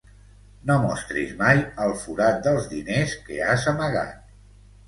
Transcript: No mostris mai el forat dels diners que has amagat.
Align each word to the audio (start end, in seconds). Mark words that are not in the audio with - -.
No 0.69 0.77
mostris 0.85 1.35
mai 1.43 1.61
el 1.85 1.93
forat 2.05 2.41
dels 2.49 2.67
diners 2.75 3.15
que 3.29 3.39
has 3.51 3.67
amagat. 3.77 4.37